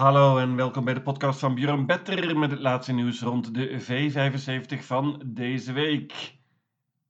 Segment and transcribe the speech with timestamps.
[0.00, 3.80] Hallo en welkom bij de podcast van Björn Better met het laatste nieuws rond de
[3.80, 6.34] V75 van deze week.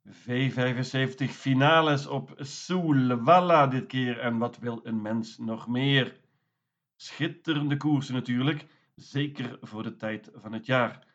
[0.09, 6.21] V75 finales op Soulwalla dit keer en wat wil een mens nog meer?
[6.97, 11.07] Schitterende koersen natuurlijk, zeker voor de tijd van het jaar.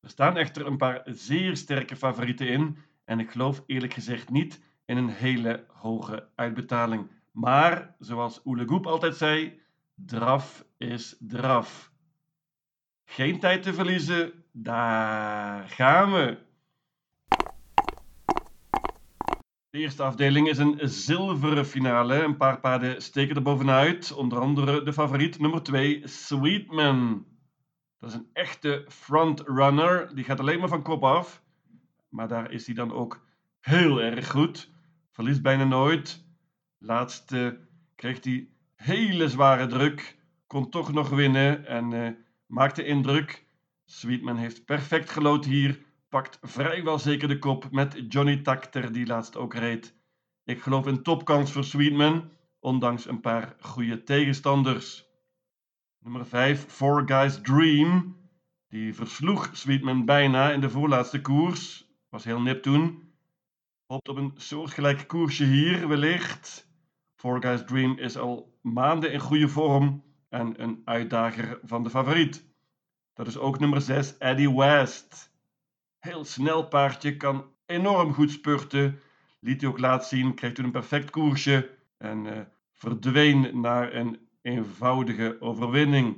[0.00, 4.60] Er staan echter een paar zeer sterke favorieten in en ik geloof eerlijk gezegd niet
[4.84, 7.10] in een hele hoge uitbetaling.
[7.30, 9.60] Maar, zoals Oele Goep altijd zei,
[10.06, 11.92] draf is draf.
[13.04, 16.38] Geen tijd te verliezen, daar gaan we.
[19.70, 22.22] De eerste afdeling is een zilveren finale.
[22.22, 24.12] Een paar paarden steken er bovenuit.
[24.12, 27.26] Onder andere de favoriet nummer 2, Sweetman.
[27.98, 30.14] Dat is een echte frontrunner.
[30.14, 31.42] Die gaat alleen maar van kop af.
[32.08, 33.26] Maar daar is hij dan ook
[33.60, 34.70] heel erg goed.
[35.10, 36.24] Verliest bijna nooit.
[36.78, 38.48] Laatste kreeg hij
[38.80, 40.16] hele zware druk.
[40.46, 42.08] Kon toch nog winnen en uh,
[42.46, 43.46] maakte indruk.
[43.84, 45.82] Sweetman heeft perfect gelood hier.
[46.08, 49.94] Pakt vrijwel zeker de kop met Johnny Takter, die laatst ook reed.
[50.44, 55.06] Ik geloof een topkans voor Sweetman, ondanks een paar goede tegenstanders.
[55.98, 58.16] Nummer 5, Four Guys Dream.
[58.68, 61.86] Die versloeg Sweetman bijna in de voorlaatste koers.
[62.08, 63.12] Was heel nip toen.
[63.86, 66.69] Hoopt op een soortgelijk koersje hier, wellicht.
[67.20, 72.44] Four Guys Dream is al maanden in goede vorm en een uitdager van de favoriet.
[73.14, 75.32] Dat is ook nummer 6, Eddie West.
[75.98, 79.00] Heel snel paardje, kan enorm goed spurten.
[79.40, 82.40] Liet hij ook laten zien, kreeg toen een perfect koersje en uh,
[82.72, 86.16] verdween naar een eenvoudige overwinning.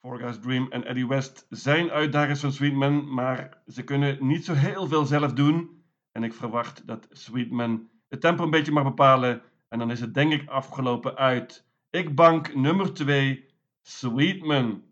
[0.00, 4.52] Four Guys Dream en Eddie West zijn uitdagers van Sweetman, maar ze kunnen niet zo
[4.52, 5.84] heel veel zelf doen.
[6.12, 10.14] En ik verwacht dat Sweetman het tempo een beetje mag bepalen en dan is het
[10.14, 11.66] denk ik afgelopen uit.
[11.90, 13.44] Ik bank nummer 2,
[13.82, 14.82] Sweetman.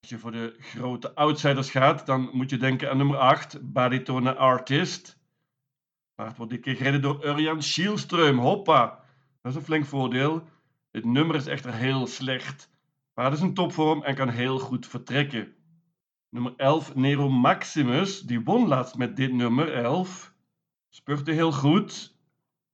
[0.00, 4.34] Als je voor de grote outsiders gaat, dan moet je denken aan nummer 8, Baritone
[4.34, 5.18] Artist.
[6.14, 8.38] Paard wordt dit keer gereden door Urjan Schielström.
[8.38, 9.04] Hoppa,
[9.40, 10.48] dat is een flink voordeel.
[10.90, 12.70] Het nummer is echter heel slecht.
[13.14, 15.54] Paard is een topvorm en kan heel goed vertrekken.
[16.28, 20.34] Nummer 11, Nero Maximus, die won laatst met dit nummer 11.
[20.88, 22.11] Spurte heel goed,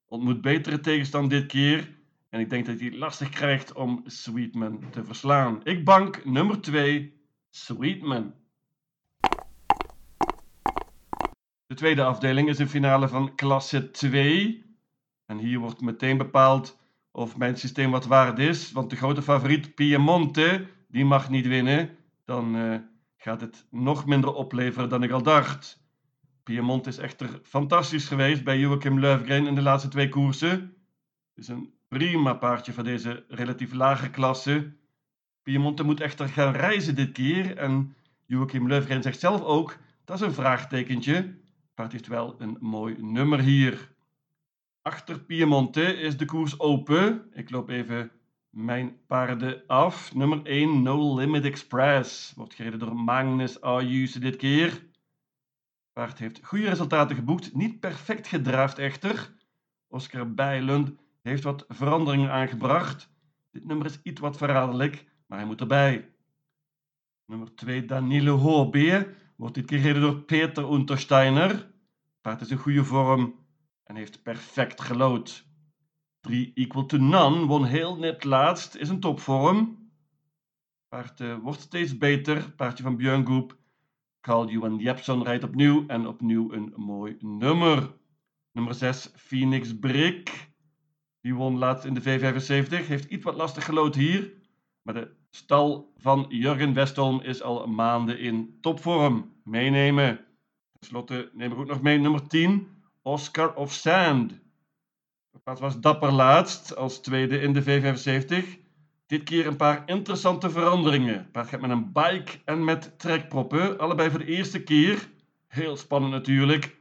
[0.09, 1.97] ontmoet betere tegenstand dit keer.
[2.29, 5.61] En ik denk dat hij lastig krijgt om Sweetman te verslaan.
[5.65, 7.21] Ik bank nummer 2,
[7.51, 8.35] Sweetman.
[11.67, 14.65] De tweede afdeling is een finale van klasse 2.
[15.27, 16.79] En hier wordt meteen bepaald
[17.11, 18.73] of mijn systeem wat waard is.
[18.73, 21.97] Want de grote favoriet Piemonte, die mag niet winnen.
[22.25, 22.79] Dan uh,
[23.17, 25.88] gaat het nog minder opleveren dan ik al dacht.
[26.48, 30.50] Piemonte is echter fantastisch geweest bij Joachim Löfgren in de laatste twee koersen.
[31.34, 34.72] Het is een prima paardje van deze relatief lage klasse.
[35.42, 37.56] Piemonte moet echter gaan reizen dit keer.
[37.56, 37.94] En
[38.26, 41.14] Joachim Löfgren zegt zelf ook, dat is een vraagtekentje.
[41.14, 43.92] Het paard heeft wel een mooi nummer hier.
[44.82, 47.25] Achter Piemonte is de koers open.
[47.32, 48.10] Ik loop even
[48.50, 50.15] mijn paarden af.
[50.15, 52.32] Nummer 1, No Limit Express.
[52.36, 54.86] Wordt gereden door Magnus Ayuse dit keer.
[55.98, 57.54] Paard heeft goede resultaten geboekt.
[57.54, 59.34] Niet perfect gedraafd echter.
[59.88, 60.92] Oscar Bijlund
[61.22, 63.10] heeft wat veranderingen aangebracht.
[63.50, 66.10] Dit nummer is iets wat verraderlijk, maar hij moet erbij.
[67.26, 69.16] Nummer 2, Danilo Hoorbeer.
[69.36, 71.70] Wordt dit keer gereden door Peter Untersteiner.
[72.20, 73.34] Paard is in goede vorm
[73.84, 75.47] en heeft perfect gelood.
[76.20, 79.91] 3 Equal to None won heel net laatst, is een topvorm.
[80.88, 82.50] Paard uh, wordt steeds beter.
[82.53, 83.56] Paardje van Björn Goep.
[84.21, 87.97] Carl Johan Jepson rijdt opnieuw en opnieuw een mooi nummer.
[88.53, 90.51] Nummer 6 Phoenix Brick.
[91.21, 92.87] Die won laatst in de V75.
[92.87, 94.33] Heeft iets wat lastig gelood hier.
[94.83, 99.33] Maar de stal van Jurgen Westholm is al maanden in topvorm.
[99.45, 100.17] Meenemen.
[100.73, 102.69] Ten slotte neem ik ook nog mee nummer 10.
[103.03, 104.41] Oscar of Sand.
[105.45, 108.68] Dat was dapper laatst als tweede in de V75.
[109.09, 111.15] Dit keer een paar interessante veranderingen.
[111.15, 113.78] Het paard gaat met een bike en met trekproppen.
[113.78, 115.09] Allebei voor de eerste keer.
[115.47, 116.77] Heel spannend natuurlijk.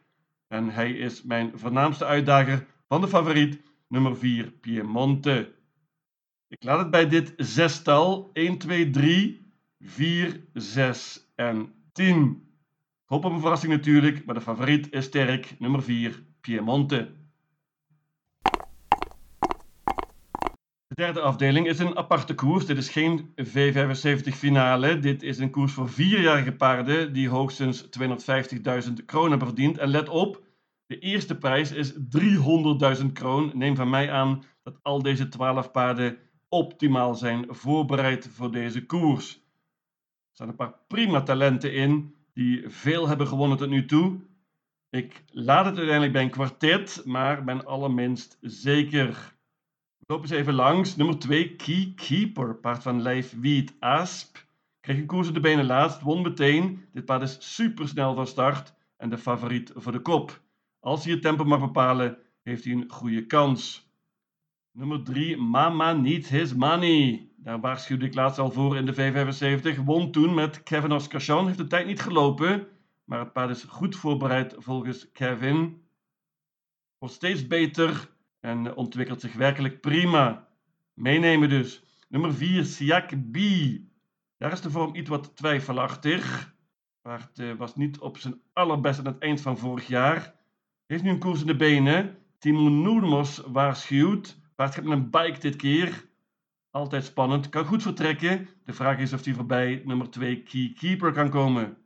[0.48, 5.54] En hij is mijn voornaamste uitdager van de favoriet, nummer 4, Piemonte.
[6.48, 8.30] Ik laat het bij dit zestal.
[8.34, 12.42] 1, 2, 3, 4, 6 en 10.
[13.04, 17.16] Ik hoop op een verrassing natuurlijk, maar de favoriet is sterk, nummer 4, Piemonte.
[20.98, 22.66] Derde afdeling is een aparte koers.
[22.66, 25.00] Dit is geen V75 finale.
[25.00, 29.78] Dit is een koers voor vierjarige paarden die hoogstens 250.000 kroon hebben verdiend.
[29.78, 30.44] En let op,
[30.86, 33.52] de eerste prijs is 300.000 kroon.
[33.54, 36.18] Neem van mij aan dat al deze 12 paarden
[36.50, 39.34] optimaal zijn voorbereid voor deze koers.
[39.34, 39.42] Er
[40.32, 44.20] staan een paar prima talenten in die veel hebben gewonnen tot nu toe.
[44.90, 49.37] Ik laat het uiteindelijk bij een kwartet, maar ben allerminst zeker.
[50.10, 50.96] Lopen eens even langs.
[50.96, 54.46] Nummer 2, Key Keeper, paard van Lijf Wiet Asp.
[54.80, 56.86] Kreeg een koers de benen laatst, won meteen.
[56.94, 60.42] Dit paard is super snel van start en de favoriet voor de kop.
[60.80, 63.92] Als hij het tempo mag bepalen, heeft hij een goede kans.
[64.72, 67.30] Nummer 3, Mama Needs His Money.
[67.36, 69.84] Daar waarschuwde ik laatst al voor in de V75.
[69.84, 71.46] Won toen met Kevin Oscarchan.
[71.46, 72.68] Heeft de tijd niet gelopen,
[73.04, 75.82] maar het paard is goed voorbereid volgens Kevin.
[76.98, 80.48] Wordt steeds beter en ontwikkelt zich werkelijk prima.
[80.94, 81.84] Meenemen dus.
[82.10, 83.38] Nummer 4, Siak B.
[84.38, 86.56] Daar is de vorm iets wat twijfelachtig.
[87.02, 90.36] Paard uh, was niet op zijn allerbest aan het eind van vorig jaar.
[90.86, 92.18] Heeft nu een koers in de benen.
[92.40, 94.40] Timo Noermos waarschuwt.
[94.56, 96.10] Paard gaat met een bike dit keer.
[96.72, 97.50] Altijd spannend.
[97.50, 98.50] Kan goed vertrekken.
[98.66, 101.78] De vraag is of hij voorbij nummer 2 Key Keeper kan komen.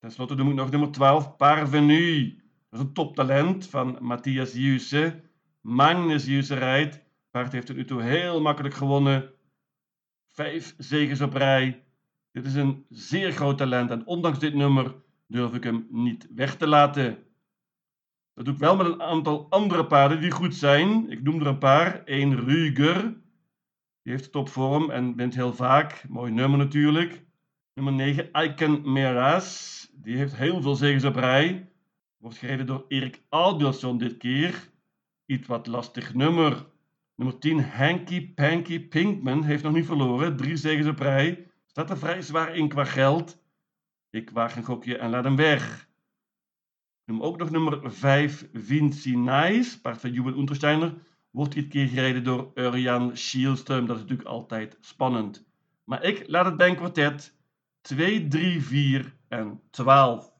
[0.00, 2.36] Ten slotte ik nog nummer 12 Parvenu.
[2.70, 5.22] Dat is een toptalent van Matthias Jusse.
[5.60, 7.06] Magnus Jusse rijdt.
[7.30, 9.30] Paard heeft tot nu toe heel makkelijk gewonnen.
[10.32, 11.84] Vijf zegens op rij.
[12.32, 14.94] Dit is een zeer groot talent en ondanks dit nummer
[15.26, 17.18] durf ik hem niet weg te laten.
[18.34, 21.10] Dat doe ik wel met een aantal andere paarden die goed zijn.
[21.10, 22.02] Ik noem er een paar.
[22.04, 23.02] Eén Ruger.
[24.02, 26.04] Die heeft topvorm en wint heel vaak.
[26.08, 27.24] Mooi nummer natuurlijk.
[27.74, 29.90] Nummer 9 Icon Meras.
[29.92, 31.70] Die heeft heel veel zegens op rij.
[32.16, 34.70] Wordt gereden door Erik Albielson dit keer.
[35.28, 36.66] Iets wat lastig nummer.
[37.14, 40.36] Nummer 10 Hanky Panky Pinkman heeft nog niet verloren.
[40.36, 41.46] Drie zegens op rij.
[41.66, 43.42] Staat er vrij zwaar in qua geld.
[44.10, 45.88] Ik waag een gokje en laat hem weg.
[47.04, 49.80] Noem ook nog nummer 5 Vinci Nice.
[49.80, 50.94] Paard van Juwen Untersteiner.
[51.30, 53.86] Wordt dit keer gereden door Urian Schielström.
[53.86, 55.46] Dat is natuurlijk altijd spannend.
[55.84, 57.36] Maar ik laat het bij een kwartet.
[57.80, 60.32] 2, 3, 4 en 12.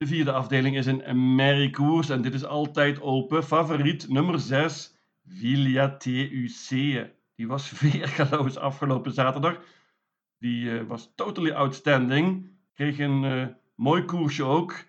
[0.00, 3.44] De vierde afdeling is een merriekoers en dit is altijd open.
[3.44, 6.68] Favoriet nummer 6, Villa TUC.
[7.34, 9.60] Die was weergaloos afgelopen zaterdag.
[10.38, 12.50] Die uh, was totally outstanding.
[12.74, 14.84] Kreeg een uh, mooi koersje ook.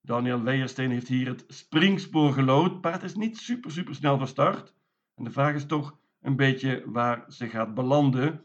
[0.00, 2.80] Daniel Weijersteen heeft hier het springspoor gelood.
[2.80, 4.74] Paard is niet super, super snel van start.
[5.14, 8.42] En de vraag is toch een beetje waar ze gaat belanden.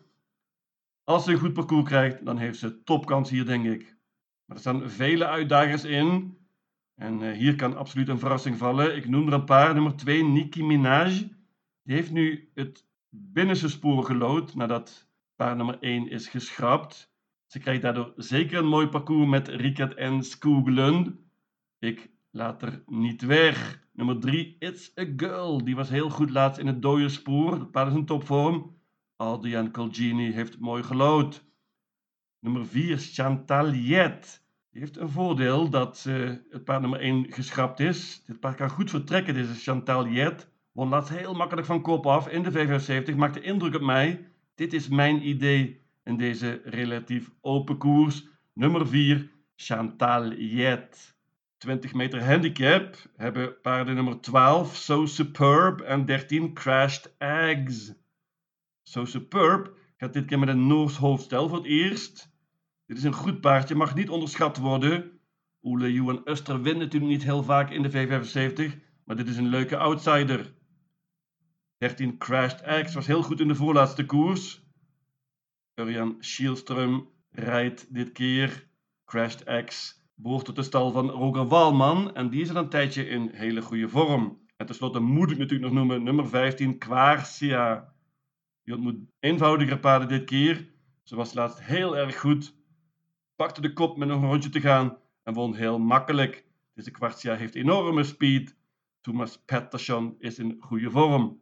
[1.04, 3.97] Als ze een goed parcours krijgt, dan heeft ze topkans hier, denk ik.
[4.48, 6.38] Maar er staan vele uitdagers in.
[6.96, 8.96] En uh, hier kan absoluut een verrassing vallen.
[8.96, 9.74] Ik noem er een paar.
[9.74, 11.12] Nummer 2, Nicki Minaj.
[11.84, 17.16] Die heeft nu het binnenste spoor gelood nadat paard nummer 1 is geschrapt.
[17.46, 21.12] Ze krijgt daardoor zeker een mooi parcours met Rickert en Skoglund.
[21.80, 23.86] Ik laat er niet weg.
[23.94, 25.64] Nummer 3, It's a Girl.
[25.64, 27.60] Die was heel goed laatst in het dode spoor.
[27.60, 28.76] Het paard is in topvorm.
[29.16, 31.46] Adrian Colgini heeft mooi gelood.
[32.48, 34.42] Nummer 4, Chantaliet.
[34.72, 36.04] Die heeft een voordeel dat
[36.50, 38.24] het paard nummer 1 geschrapt is.
[38.26, 40.48] Dit paard kan goed vertrekken, deze Chantaliet.
[40.72, 43.16] Won laatst heel makkelijk van kop af in de V75.
[43.16, 44.28] Maakte indruk op mij.
[44.56, 48.28] Dit is mijn idee in deze relatief open koers.
[48.54, 51.16] Nummer 4, Chantaliet.
[51.58, 57.94] 20 meter handicap hebben paarden nummer 12, So Superb en 13, Crashed Eggs.
[58.84, 62.36] So Superb gaat dit keer met een Noors hoofdstel voor het eerst.
[62.88, 65.20] Dit is een goed paardje, mag niet onderschat worden.
[65.62, 69.48] Ole Johan Uster wint natuurlijk niet heel vaak in de V75, maar dit is een
[69.48, 70.54] leuke outsider.
[71.78, 74.66] 13 Crashed X was heel goed in de voorlaatste koers.
[75.76, 78.70] Urian Schielström rijdt dit keer.
[79.06, 83.08] Crashed X behoort tot de stal van Roger Walman en die is al een tijdje
[83.08, 84.46] in hele goede vorm.
[84.56, 87.94] En tenslotte moet ik natuurlijk nog noemen nummer 15 Quarcia.
[88.64, 90.74] Die ontmoet eenvoudiger paarden dit keer.
[91.04, 92.57] Ze was laatst heel erg goed.
[93.38, 96.46] Pakte de kop met een rondje te gaan en won heel makkelijk.
[96.74, 98.56] Deze Quartia heeft enorme speed.
[99.02, 101.42] Thomas Pettersson is in goede vorm.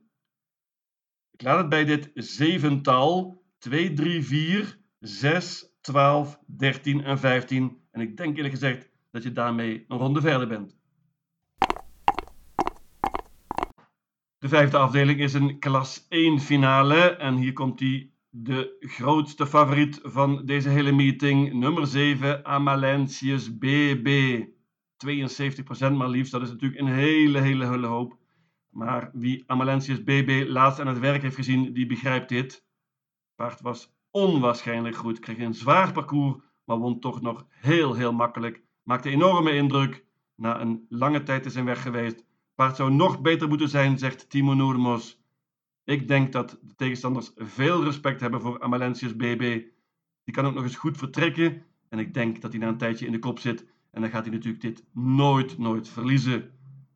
[1.31, 7.77] Ik laat het bij dit zevental 2, 3, 4, 6, 12, 13 en 15.
[7.91, 10.77] En ik denk eerlijk gezegd dat je daarmee een ronde verder bent.
[14.37, 17.15] De vijfde afdeling is een klas 1 finale.
[17.15, 21.53] En hier komt die de grootste favoriet van deze hele meeting.
[21.53, 24.39] Nummer 7, Amalentius BB.
[25.05, 26.31] 72% maar liefst.
[26.31, 28.17] Dat is natuurlijk een hele, hele, hoop.
[28.69, 32.65] Maar wie Amalentius BB laatst aan het werk heeft gezien, die begrijpt dit.
[33.35, 35.19] Paard was onwaarschijnlijk goed.
[35.19, 38.63] Kreeg een zwaar parcours, maar won toch nog heel, heel makkelijk.
[38.83, 40.05] Maakte enorme indruk.
[40.35, 42.25] Na een lange tijd te zijn weg geweest
[42.55, 45.23] Paard zou nog beter moeten zijn, zegt Timo Noermos.
[45.85, 49.63] Ik denk dat de tegenstanders veel respect hebben voor Amalentius BB.
[50.23, 51.63] Die kan ook nog eens goed vertrekken.
[51.89, 53.65] En ik denk dat hij na een tijdje in de kop zit.
[53.91, 56.51] En dan gaat hij natuurlijk dit nooit, nooit verliezen.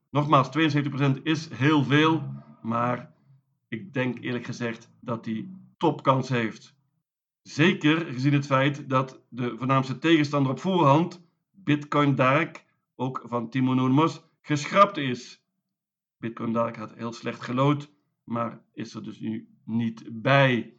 [0.09, 2.33] Nogmaals, 72% is heel veel.
[2.61, 3.13] Maar
[3.67, 6.77] ik denk eerlijk gezegd dat hij topkans heeft.
[7.41, 12.65] Zeker gezien het feit dat de voornaamste tegenstander op voorhand, Bitcoin Dark,
[12.95, 15.43] ook van Timo Noormos, geschrapt is.
[16.17, 17.91] Bitcoin Dark had heel slecht gelood,
[18.29, 20.73] maar is er dus nu niet bij.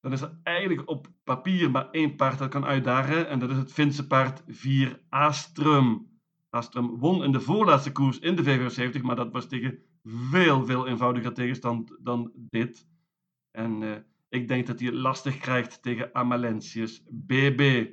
[0.00, 3.56] Dan is er eigenlijk op papier maar één paard dat kan uitdagen en dat is
[3.56, 6.10] het Finse paard 4 Astrum.
[6.50, 10.86] Astrum won in de voorlaatste koers in de V75, maar dat was tegen veel, veel
[10.86, 12.88] eenvoudiger tegenstand dan dit.
[13.50, 13.96] En uh,
[14.28, 17.90] ik denk dat hij lastig krijgt tegen Amalentius BB.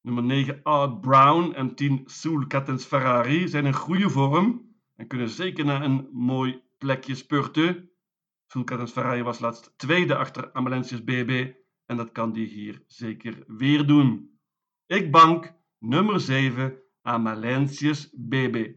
[0.00, 5.28] Nummer 9 Art Brown en 10 Soul Cattens Ferrari zijn in goede vorm en kunnen
[5.28, 7.89] zeker naar een mooi plekje spurten.
[8.52, 11.52] Soul Cattens Ferrari was laatst tweede achter Amalentius BB
[11.86, 14.38] en dat kan die hier zeker weer doen.
[14.86, 18.72] Ik bank nummer 7 Amalentius BB.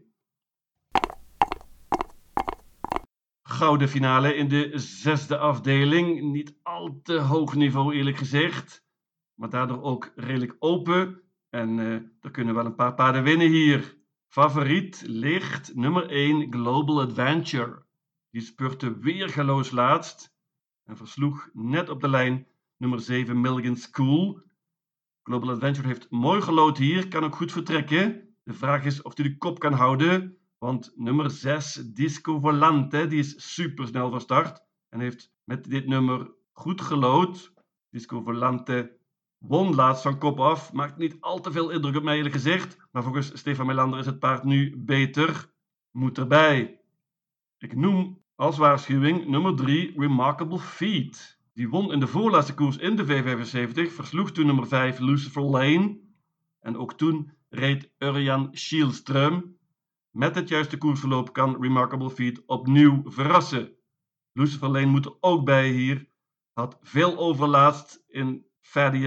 [3.42, 6.20] gouden finale in de zesde afdeling.
[6.20, 8.84] Niet al te hoog niveau eerlijk gezegd.
[9.34, 11.22] Maar daardoor ook redelijk open.
[11.50, 13.96] En uh, er kunnen wel een paar paarden winnen hier.
[14.28, 17.83] Favoriet ligt nummer 1 Global Adventure.
[18.34, 20.34] Die spurte weergeloos laatst.
[20.84, 24.42] En versloeg net op de lijn nummer 7 Milligan School.
[25.22, 27.08] Global Adventure heeft mooi gelood hier.
[27.08, 28.34] Kan ook goed vertrekken.
[28.42, 30.38] De vraag is of hij de kop kan houden.
[30.58, 35.86] Want nummer 6, Disco Volante, die is super snel van start en heeft met dit
[35.86, 37.52] nummer goed gelood.
[37.90, 38.98] Disco Volante
[39.38, 40.72] won laatst van kop af.
[40.72, 42.76] Maakt niet al te veel indruk op mij eerlijk gezegd.
[42.90, 45.52] Maar volgens Stefan Melander is het paard nu beter.
[45.90, 46.80] Moet erbij.
[47.58, 51.38] Ik noem als waarschuwing nummer 3 Remarkable Feat.
[51.52, 53.92] Die won in de voorlaatste koers in de V75.
[53.92, 56.00] Versloeg toen nummer 5 Lucifer Lane.
[56.60, 59.58] En ook toen reed Urjan Schielström.
[60.10, 63.72] Met het juiste koersverloop kan Remarkable Feet opnieuw verrassen.
[64.32, 66.08] Lucifer Lane moet er ook bij hier.
[66.52, 68.46] Had veel overlaatst in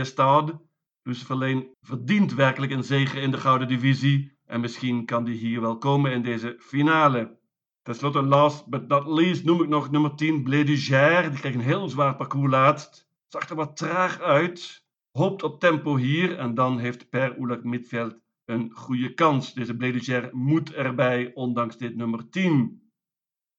[0.02, 0.62] Stade.
[1.04, 4.38] Lucifer Lane verdient werkelijk een zege in de gouden divisie.
[4.46, 7.40] En misschien kan die hier wel komen in deze finale.
[7.88, 11.60] Ten slotte, last but not least, noem ik nog nummer 10, Blé Die kreeg een
[11.60, 13.10] heel zwaar parcours laatst.
[13.28, 14.86] Zag er wat traag uit.
[15.12, 16.38] Hoopt op tempo hier.
[16.38, 19.54] En dan heeft Per Oelak Midveld een goede kans.
[19.54, 22.82] Deze Bledugère moet erbij, ondanks dit nummer 10.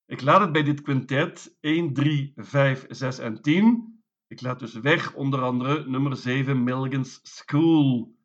[0.06, 4.00] Ik laat het bij dit quintet 1, 3, 5, 6 en 10.
[4.26, 8.16] Ik laat dus weg onder andere nummer 7 Milligan's School.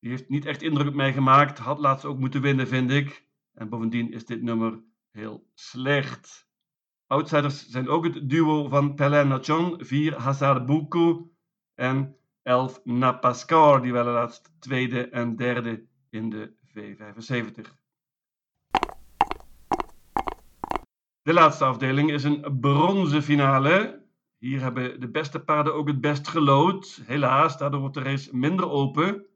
[0.00, 3.26] Die heeft niet echt indruk op mij gemaakt, had laatst ook moeten winnen vind ik.
[3.52, 6.48] En bovendien is dit nummer heel slecht.
[7.06, 11.30] Outsiders zijn ook het duo van Pelin Nachon, 4 Hazard Boukou
[11.74, 17.76] en 11 Napascar, die wel laatst tweede en derde in de V75.
[21.22, 24.06] De laatste afdeling is een bronzen finale.
[24.38, 27.02] Hier hebben de beste paarden ook het best gelood.
[27.06, 29.26] Helaas, daardoor wordt de race minder open.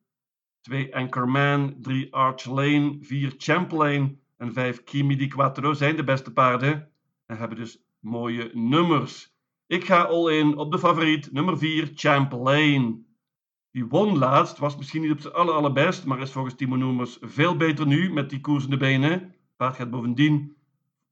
[0.61, 6.33] 2 Anchorman, 3 Arch Lane, 4 Champlain en 5 Kimi di Quattro zijn de beste
[6.33, 6.89] paarden.
[7.27, 9.35] En hebben dus mooie nummers.
[9.67, 13.07] Ik ga all in op de favoriet, nummer 4, Champlain.
[13.71, 17.19] Die won laatst, was misschien niet op zijn aller, allerbest, maar is volgens Timo Noemers
[17.21, 19.35] veel beter nu met die koersende benen.
[19.57, 20.57] Paard gaat bovendien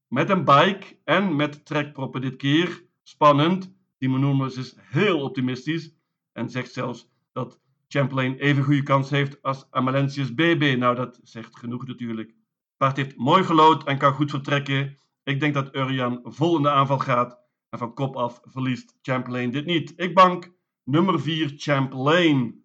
[0.09, 2.85] met een bike en met trekproppen dit keer.
[3.03, 3.73] Spannend.
[3.99, 5.95] Timo Noemers is heel optimistisch
[6.33, 10.77] en zegt zelfs dat Champlain even goede kans heeft als Amalentius BB.
[10.79, 12.39] Nou, dat zegt genoeg natuurlijk.
[12.81, 14.99] Paard heeft mooi gelood en kan goed vertrekken.
[15.23, 19.51] Ik denk dat Urjan vol in de aanval gaat en van kop af verliest Champlain
[19.51, 19.93] dit niet.
[19.97, 20.53] Ik bank
[20.85, 22.65] Nummer 4 Champlain.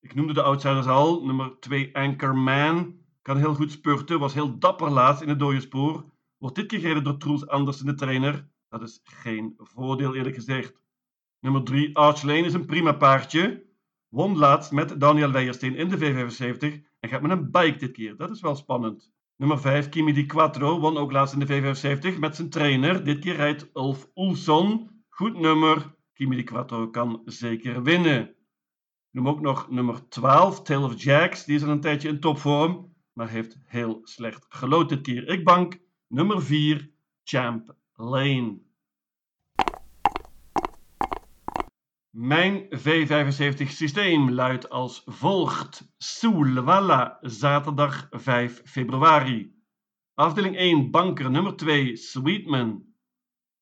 [0.00, 1.24] Ik noemde de outsiders al.
[1.24, 2.96] Nummer 2 Anchorman.
[3.22, 4.18] Kan heel goed spurten.
[4.18, 6.04] Was heel dapper laatst in het dode spoor.
[6.38, 8.48] Wordt dit keer gereden door Truls Andersen, de trainer.
[8.68, 10.82] Dat is geen voordeel eerlijk gezegd.
[11.40, 13.66] Nummer 3 Arch Lane is een prima paardje.
[14.08, 18.16] Won laatst met Daniel Weijersteen in de V75 en gaat met een bike dit keer.
[18.16, 19.18] Dat is wel spannend.
[19.40, 23.04] Nummer 5 Kimi Di Quattro won ook laatst in de V75 met zijn trainer.
[23.04, 24.90] Dit keer rijdt Ulf Oelson.
[25.08, 25.94] Goed nummer.
[26.12, 28.34] Kimi di Quattro kan zeker winnen.
[29.10, 31.44] Noem ook nog nummer 12, Tale of Jacks.
[31.44, 35.28] Die is al een tijdje in topvorm, maar heeft heel slecht gelood dit keer.
[35.28, 36.90] Ik bank nummer 4,
[37.24, 38.58] Champ Lane.
[42.10, 45.92] Mijn V75 systeem luidt als volgt.
[45.96, 49.54] Soulwalla, zaterdag 5 februari.
[50.14, 52.94] Afdeling 1, banker nummer 2, Sweetman.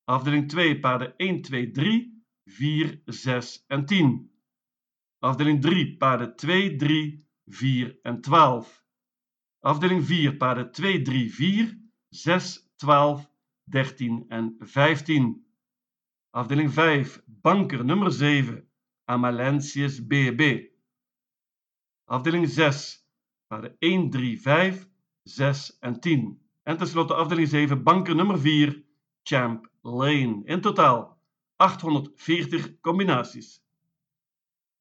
[0.05, 4.31] Afdeling 2, paarden 1, 2, 3, 4, 6 en 10.
[5.19, 8.85] Afdeling 3, paarden 2, 3, 4 en 12.
[9.61, 13.31] Afdeling 4, paarden 2, 3, 4, 6, 12,
[13.64, 15.48] 13 en 15.
[16.31, 18.63] Afdeling 5, banker nummer 7,
[19.07, 20.69] Amalentius BB.
[22.05, 23.07] Afdeling 6,
[23.49, 24.87] paarden 1, 3, 5,
[25.25, 26.39] 6 en 10.
[26.63, 28.85] En tenslotte afdeling 7, banker nummer 4,
[29.23, 30.43] Champ Lane.
[30.45, 31.17] In totaal
[31.57, 33.63] 840 combinaties.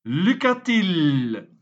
[0.04, 1.57] Lucatil.